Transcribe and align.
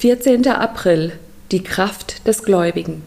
14. 0.00 0.46
April 0.46 1.14
Die 1.50 1.64
Kraft 1.64 2.24
des 2.28 2.44
Gläubigen. 2.44 3.02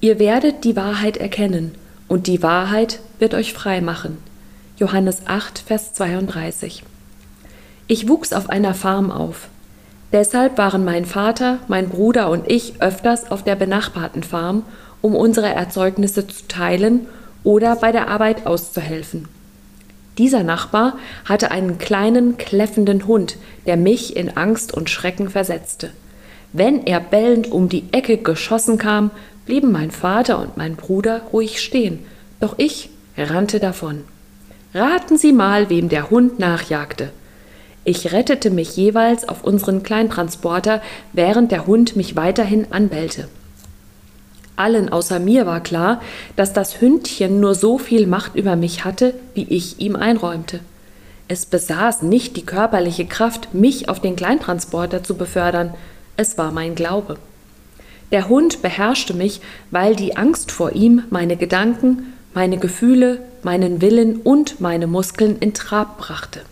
Ihr 0.00 0.20
werdet 0.20 0.62
die 0.62 0.76
Wahrheit 0.76 1.16
erkennen, 1.16 1.74
und 2.06 2.28
die 2.28 2.44
Wahrheit 2.44 3.00
wird 3.18 3.34
euch 3.34 3.52
frei 3.52 3.80
machen. 3.80 4.18
Johannes 4.76 5.22
8, 5.26 5.58
Vers 5.58 5.94
32. 5.94 6.84
Ich 7.88 8.08
wuchs 8.08 8.32
auf 8.32 8.48
einer 8.50 8.72
Farm 8.72 9.10
auf. 9.10 9.48
Deshalb 10.12 10.58
waren 10.58 10.84
mein 10.84 11.06
Vater, 11.06 11.58
mein 11.66 11.88
Bruder 11.88 12.30
und 12.30 12.48
ich 12.48 12.80
öfters 12.80 13.32
auf 13.32 13.42
der 13.42 13.56
benachbarten 13.56 14.22
Farm, 14.22 14.62
um 15.02 15.16
unsere 15.16 15.48
Erzeugnisse 15.48 16.28
zu 16.28 16.46
teilen 16.46 17.08
oder 17.42 17.74
bei 17.74 17.90
der 17.90 18.06
Arbeit 18.06 18.46
auszuhelfen. 18.46 19.26
Dieser 20.18 20.42
Nachbar 20.42 20.98
hatte 21.24 21.50
einen 21.50 21.78
kleinen, 21.78 22.38
kläffenden 22.38 23.06
Hund, 23.06 23.36
der 23.66 23.76
mich 23.76 24.16
in 24.16 24.36
Angst 24.36 24.72
und 24.72 24.88
Schrecken 24.88 25.28
versetzte. 25.28 25.90
Wenn 26.52 26.86
er 26.86 27.00
bellend 27.00 27.52
um 27.52 27.68
die 27.68 27.84
Ecke 27.92 28.16
geschossen 28.16 28.78
kam, 28.78 29.10
blieben 29.44 29.72
mein 29.72 29.90
Vater 29.90 30.38
und 30.38 30.56
mein 30.56 30.76
Bruder 30.76 31.22
ruhig 31.32 31.60
stehen, 31.60 31.98
doch 32.40 32.54
ich 32.58 32.90
rannte 33.16 33.60
davon. 33.60 34.04
Raten 34.74 35.18
Sie 35.18 35.32
mal, 35.32 35.70
wem 35.70 35.88
der 35.88 36.10
Hund 36.10 36.38
nachjagte. 36.38 37.10
Ich 37.84 38.12
rettete 38.12 38.50
mich 38.50 38.76
jeweils 38.76 39.28
auf 39.28 39.44
unseren 39.44 39.82
Kleintransporter, 39.82 40.82
während 41.12 41.52
der 41.52 41.66
Hund 41.66 41.94
mich 41.94 42.16
weiterhin 42.16 42.72
anbellte. 42.72 43.28
Allen 44.56 44.88
außer 44.88 45.18
mir 45.18 45.46
war 45.46 45.60
klar, 45.60 46.00
dass 46.34 46.52
das 46.52 46.80
Hündchen 46.80 47.40
nur 47.40 47.54
so 47.54 47.78
viel 47.78 48.06
Macht 48.06 48.34
über 48.34 48.56
mich 48.56 48.84
hatte, 48.84 49.14
wie 49.34 49.46
ich 49.48 49.80
ihm 49.80 49.96
einräumte. 49.96 50.60
Es 51.28 51.44
besaß 51.44 52.02
nicht 52.02 52.36
die 52.36 52.46
körperliche 52.46 53.06
Kraft, 53.06 53.52
mich 53.52 53.88
auf 53.88 54.00
den 54.00 54.16
Kleintransporter 54.16 55.02
zu 55.02 55.16
befördern, 55.16 55.74
es 56.16 56.38
war 56.38 56.52
mein 56.52 56.74
Glaube. 56.74 57.18
Der 58.12 58.28
Hund 58.28 58.62
beherrschte 58.62 59.12
mich, 59.12 59.40
weil 59.70 59.96
die 59.96 60.16
Angst 60.16 60.52
vor 60.52 60.72
ihm 60.72 61.02
meine 61.10 61.36
Gedanken, 61.36 62.14
meine 62.32 62.56
Gefühle, 62.56 63.20
meinen 63.42 63.80
Willen 63.80 64.16
und 64.20 64.60
meine 64.60 64.86
Muskeln 64.86 65.36
in 65.40 65.52
Trab 65.52 65.98
brachte. 65.98 66.42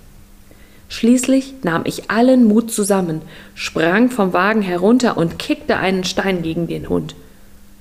Schließlich 0.89 1.55
nahm 1.63 1.83
ich 1.87 2.11
allen 2.11 2.45
Mut 2.45 2.71
zusammen, 2.71 3.23
sprang 3.55 4.11
vom 4.11 4.33
Wagen 4.33 4.63
herunter 4.63 5.17
und 5.17 5.39
kickte 5.39 5.77
einen 5.77 6.05
Stein 6.05 6.43
gegen 6.43 6.67
den 6.67 6.89
Hund. 6.89 7.15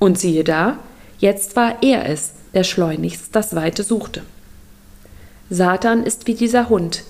Und 0.04 0.20
siehe 0.20 0.44
da, 0.44 0.80
jetzt 1.20 1.56
war 1.56 1.82
er 1.82 2.09
es, 2.09 2.34
der 2.54 2.66
schleunigst 2.66 3.34
das 3.34 3.56
Weite 3.56 3.84
suchte. 3.84 4.22
Satan 5.50 6.04
ist 6.04 6.28
wie 6.28 6.34
dieser 6.34 6.68
Hund. 6.68 7.06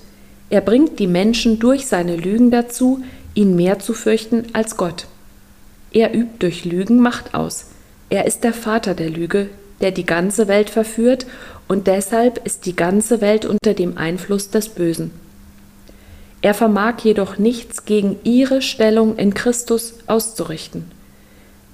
Er 0.48 0.60
bringt 0.60 1.00
die 1.00 1.08
Menschen 1.08 1.58
durch 1.58 1.88
seine 1.88 2.14
Lügen 2.14 2.52
dazu, 2.52 3.02
ihn 3.34 3.56
mehr 3.56 3.80
zu 3.80 3.94
fürchten 3.94 4.44
als 4.52 4.76
Gott. 4.76 5.08
Er 5.90 6.14
übt 6.14 6.36
durch 6.38 6.64
Lügen 6.64 7.00
Macht 7.00 7.34
aus. 7.34 7.66
Er 8.10 8.26
ist 8.26 8.44
der 8.44 8.52
Vater 8.52 8.94
der 8.94 9.10
Lüge, 9.10 9.48
der 9.80 9.90
die 9.90 10.06
ganze 10.06 10.46
Welt 10.46 10.70
verführt, 10.70 11.26
und 11.66 11.88
deshalb 11.88 12.46
ist 12.46 12.64
die 12.64 12.76
ganze 12.76 13.20
Welt 13.20 13.44
unter 13.44 13.74
dem 13.74 13.98
Einfluss 13.98 14.50
des 14.50 14.68
Bösen. 14.68 15.10
Er 16.42 16.54
vermag 16.54 17.00
jedoch 17.02 17.38
nichts 17.38 17.86
gegen 17.86 18.20
ihre 18.22 18.62
Stellung 18.62 19.16
in 19.16 19.34
Christus 19.34 19.94
auszurichten. 20.06 20.92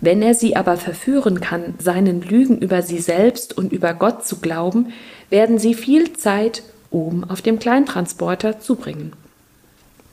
Wenn 0.01 0.23
er 0.23 0.35
sie 0.35 0.57
aber 0.57 0.77
verführen 0.77 1.41
kann, 1.41 1.75
seinen 1.79 2.23
Lügen 2.23 2.59
über 2.59 2.83
sie 2.83 2.99
selbst 2.99 3.57
und 3.57 3.73
über 3.73 3.93
Gott 3.93 4.27
zu 4.27 4.41
glauben, 4.41 4.93
werden 5.29 5.59
sie 5.59 5.75
viel 5.75 6.15
Zeit 6.15 6.63
oben 6.91 7.29
auf 7.29 7.43
dem 7.43 7.59
Kleintransporter 7.59 8.61
zubringen. 8.61 9.13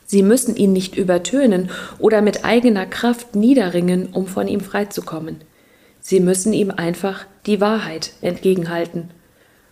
Sie 0.06 0.22
müssen 0.22 0.56
ihn 0.56 0.72
nicht 0.72 0.96
übertönen 0.96 1.70
oder 1.98 2.22
mit 2.22 2.44
eigener 2.44 2.86
Kraft 2.86 3.34
niederringen, 3.34 4.08
um 4.12 4.26
von 4.26 4.48
ihm 4.48 4.60
freizukommen. 4.60 5.36
Sie 6.00 6.20
müssen 6.20 6.52
ihm 6.52 6.70
einfach 6.70 7.26
die 7.46 7.60
Wahrheit 7.60 8.12
entgegenhalten. 8.22 9.10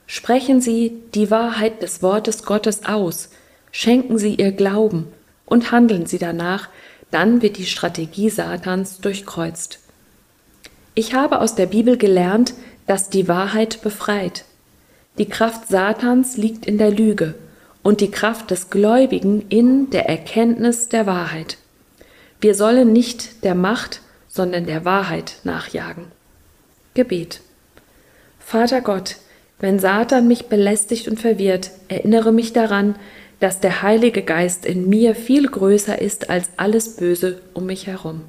Sprechen 0.06 0.60
Sie 0.60 1.02
die 1.14 1.30
Wahrheit 1.30 1.82
des 1.82 2.02
Wortes 2.02 2.44
Gottes 2.44 2.84
aus, 2.84 3.30
schenken 3.72 4.18
Sie 4.18 4.34
ihr 4.34 4.52
Glauben 4.52 5.08
und 5.46 5.72
handeln 5.72 6.06
Sie 6.06 6.18
danach, 6.18 6.68
dann 7.10 7.42
wird 7.42 7.56
die 7.56 7.66
Strategie 7.66 8.30
Satans 8.30 8.98
durchkreuzt. 8.98 9.80
Ich 10.98 11.12
habe 11.12 11.42
aus 11.42 11.54
der 11.54 11.66
Bibel 11.66 11.98
gelernt, 11.98 12.54
dass 12.86 13.10
die 13.10 13.28
Wahrheit 13.28 13.82
befreit. 13.82 14.46
Die 15.18 15.28
Kraft 15.28 15.68
Satans 15.68 16.38
liegt 16.38 16.64
in 16.64 16.78
der 16.78 16.90
Lüge 16.90 17.34
und 17.82 18.00
die 18.00 18.10
Kraft 18.10 18.50
des 18.50 18.70
Gläubigen 18.70 19.44
in 19.50 19.90
der 19.90 20.08
Erkenntnis 20.08 20.88
der 20.88 21.04
Wahrheit. 21.04 21.58
Wir 22.40 22.54
sollen 22.54 22.94
nicht 22.94 23.44
der 23.44 23.54
Macht, 23.54 24.00
sondern 24.26 24.64
der 24.64 24.86
Wahrheit 24.86 25.36
nachjagen. 25.44 26.06
Gebet. 26.94 27.42
Vater 28.38 28.80
Gott, 28.80 29.16
wenn 29.60 29.78
Satan 29.78 30.26
mich 30.26 30.46
belästigt 30.46 31.08
und 31.08 31.20
verwirrt, 31.20 31.72
erinnere 31.88 32.32
mich 32.32 32.54
daran, 32.54 32.96
dass 33.38 33.60
der 33.60 33.82
Heilige 33.82 34.22
Geist 34.22 34.64
in 34.64 34.88
mir 34.88 35.14
viel 35.14 35.46
größer 35.46 36.00
ist 36.00 36.30
als 36.30 36.48
alles 36.56 36.96
Böse 36.96 37.42
um 37.52 37.66
mich 37.66 37.86
herum. 37.86 38.22